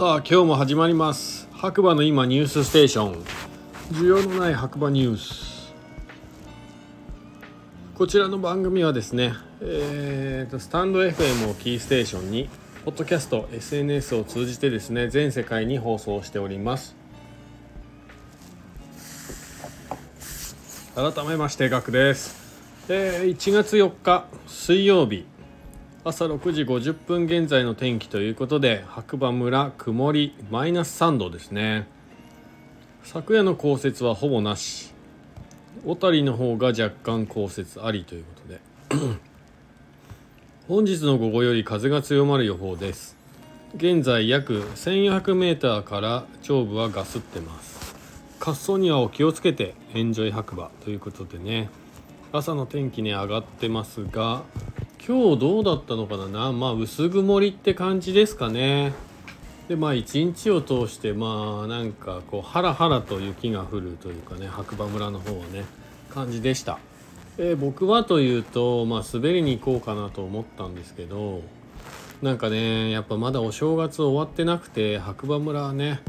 [0.00, 1.46] さあ今日も始まります。
[1.52, 3.22] 白馬の今ニュースステーション。
[3.90, 5.74] 需要のない白馬ニュース。
[7.96, 12.48] こちらの番組はですね、えーと、スタンド FM をキーステーションに
[12.86, 16.96] ポッドキャスト SNS を通じてですね全世界に放送しております。
[20.94, 22.56] 改めましてガクです、
[22.88, 25.29] えー、1月4日水曜日。
[26.02, 31.86] 朝6時50分現在の天気ということで白馬村曇りマイナス3度ですね。
[33.02, 34.94] 昨夜の降雪はほぼなし。
[35.84, 38.60] 小谷の方が若干降雪ありということで。
[40.68, 43.18] 本日の午後より風が強まる予報です。
[43.76, 47.94] 現在約 1400m から上部はガスってます。
[48.40, 51.68] 滑走にはお気をつけてエンジョイ白馬ということでね。
[52.32, 54.44] 朝の天気ね上がってますが
[55.06, 56.52] 今日どうだったのかな？
[56.52, 58.92] まあ薄曇りって感じですかね。
[59.68, 65.64] でまあ一日を通してまあなんかこうハラハラと雪が降るというかね白馬村の方はね
[66.10, 66.78] 感じでした、
[67.38, 71.42] えー、僕はというとまあ滑りに行こうかなと思ったんですけど
[72.20, 76.00] なんかねやっぱまだお正月終わってなくて白馬村はね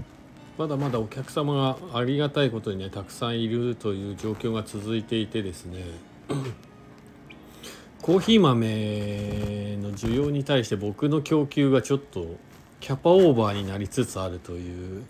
[0.57, 5.85] まだまだお客様がありがたいことにねたくさんいるという状況が続いていてですね。
[8.01, 12.25] コーヒー豆の需要に対して僕の供給がちょっと
[12.79, 15.03] キャパオーバーになりつつあるという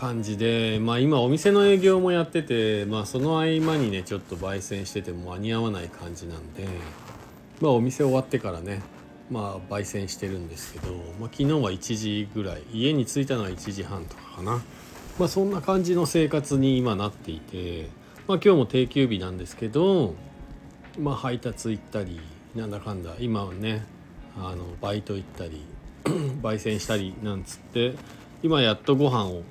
[0.00, 6.66] 感じで、まあ、今お店の営業もやってて、まあ、その合間にねちょっと焙煎してても間に合わない感じなんで、
[7.60, 8.82] まあ、お店終わってからね、
[9.30, 14.60] まあ、焙煎してるんですけど、まあ、昨日は1時ぐらい家に着いたのは1時半とかかな、
[15.20, 17.90] まあ、そんな感じの生活に今なっていて、
[18.26, 20.16] まあ、今日も定休日なんですけど
[20.98, 22.20] まあ配達行ったり
[22.54, 23.84] なんだかんだ今はね
[24.36, 25.64] あのバイト行ったり
[26.42, 27.94] 焙煎したりなんつって
[28.42, 29.42] 今やっとご飯を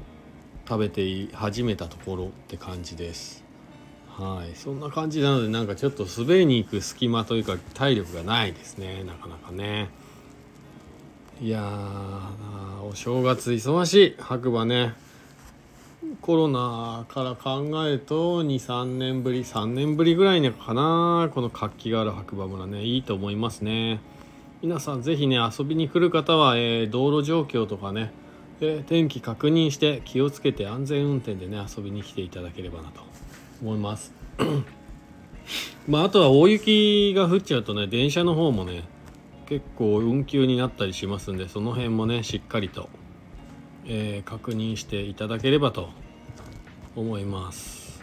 [0.68, 3.44] 食べて始めたところって感じです。
[4.10, 4.56] はい。
[4.56, 9.90] そんな感じなのでなんかちょっと滑りに行く隙間というか体力がないですねなかなかね。
[11.40, 11.62] いや
[12.82, 14.96] お正月忙しい白馬ね。
[16.28, 21.32] コロナから考えると23年ぶり3年ぶりぐらいかな。
[21.34, 22.84] この活気がある白馬村ね。
[22.84, 24.02] いいと思いますね。
[24.62, 28.12] 皆さん是非ね遊びに来る方は、えー、道路状況とかね、
[28.60, 33.00] えー、天気確認して気をつけて安全運転でね遊びに来ていただければなと
[33.62, 34.14] 思います。
[35.88, 38.84] まああとは大雪が降っちゃうとね電車の方もね
[39.46, 42.90] 結構運休になったりしますんでその辺もねしっかりと
[43.90, 45.90] えー、確認していただければと
[46.98, 48.02] 思います。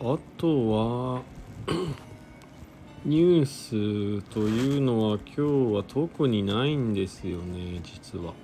[0.00, 1.22] あとは
[3.06, 8.34] ニュースというのは今日は特にないんですよね実は。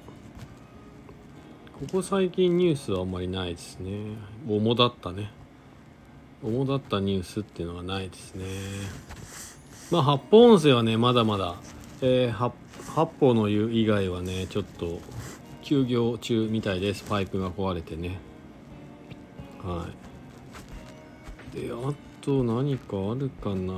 [1.80, 3.90] ここ最近ニュースはあんまりないですね。
[4.46, 5.32] 主だったね。
[6.44, 8.44] 主だったニュースっていうのがないですね。
[9.90, 11.56] まあ発砲音声はねまだまだ、
[12.02, 12.54] えー、発
[13.18, 15.00] 砲の言う以外はねちょっと
[15.62, 17.02] 休業中みたいです。
[17.02, 18.31] パイプが壊れてね。
[19.64, 19.86] は
[21.54, 21.56] い。
[21.56, 23.74] であと何かあるかな？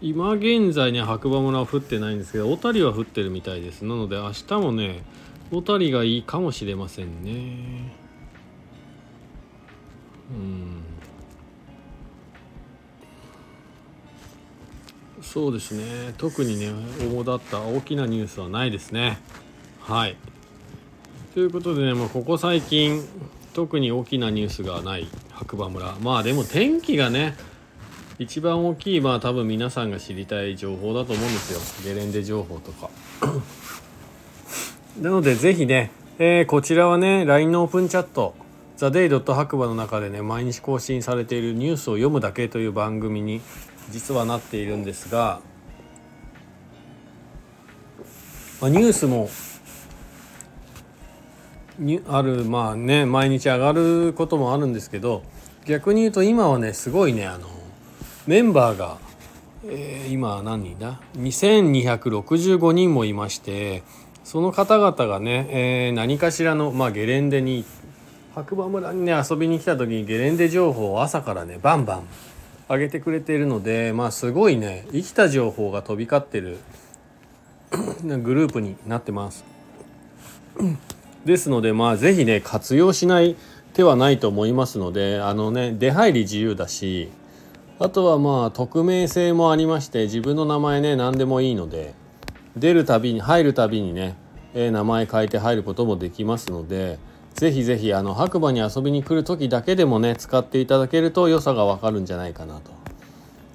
[0.00, 3.84] 今現在ね白馬村は降ってないんですけど小谷は降ってるみたいです。
[3.84, 5.02] なので明日もね
[5.50, 7.92] 小谷がいいかもしれませんね。
[10.30, 10.82] うん。
[15.22, 16.14] そうですね。
[16.16, 16.70] 特にね
[17.00, 19.18] 主だった大きなニュースはないですね。
[19.80, 20.16] はい。
[21.38, 23.00] ということでね、まあ、ここ最近
[23.54, 25.94] 特に大きなニュースがない白馬村。
[26.00, 27.36] まあでも天気がね
[28.18, 31.94] 一番大きいまあ多分皆さんが知りたい情報だと思うんですよ。
[31.94, 32.90] ゲレンデ情報とか。
[35.00, 38.34] なのでぜひね、えー、こちらはね LINE のオープンチャット
[38.76, 43.40] ザ・デイ・ドット白馬の中でね毎日更新されているニュースを読むだけという番組に
[43.92, 45.40] 実はなっているんですが、
[48.60, 49.30] まあ、ニュースも
[51.78, 55.22] にあるまあね毎日上がることもあるんですけど
[55.64, 57.48] 逆に言うと今はねすごいねあの
[58.26, 58.98] メンバーが、
[59.64, 63.82] えー、今何人だ？2265人もいまして
[64.24, 67.64] その方々がね、えー、何かしらの、まあ、ゲレンデに
[68.34, 72.08] 白馬村にね遊びに来た時にゲレンデ情報を朝からねバンバン
[72.68, 76.58] 上げてくれているのでまあすごいね生きた情報が飛び交ってる
[78.04, 79.44] グループになってます。
[81.24, 83.36] ですのでまあ是非ね活用しない
[83.74, 87.10] 手はないと思いますのであのね出入り自由だし
[87.78, 91.94] あとはまあ匿名性もありまして自分の名前ね何でもいいので
[92.56, 94.16] 出るたびに入るたびにね、
[94.54, 96.98] えー、名前変えて入ることもできますので
[97.34, 102.77] ぜひぜひあの白馬に遊びに来る時だけでもね使っていただけると良さがわかるんじゃないかなと。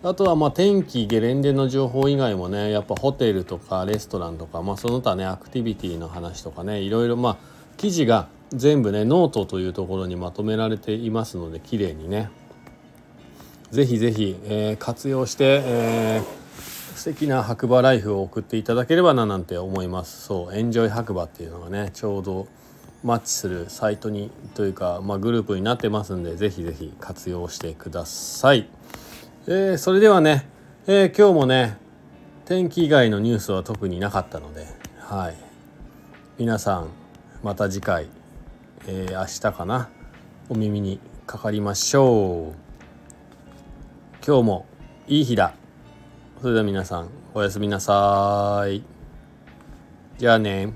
[0.05, 7.38] あとはま天気ゲレンデの情報以外もねやっぱホテルとかレストランとか、まあ、その他ねアクティビティの話とかねいろいろまあ
[7.77, 12.29] 記事が全部ねノートというところにまとめられていますので綺麗にね。
[13.71, 16.61] ぜひぜひ、えー、活用して、えー、
[16.95, 20.27] 素敵な白馬ライフを送っていただければななんて思います。
[20.27, 22.45] そうエンジョイ白馬っていうのがねちょうど
[23.03, 28.69] マッチするサイトにというか、まあ、グループになってますんでぜひぜひ活用してください、
[29.45, 30.48] えー、それではね、
[30.88, 31.78] えー、今日もね
[32.45, 34.66] 天気以外のニュースは特になかったので
[35.00, 35.36] はい。
[36.38, 36.88] 皆さん
[37.44, 38.07] また次回、
[38.88, 39.90] えー、明日かな
[40.48, 44.25] お耳にかかりましょう。
[44.25, 44.66] 今日も
[45.07, 45.54] いい日だ。
[46.42, 48.81] それでは皆さんおやすみなさい。
[50.19, 50.72] じゃあね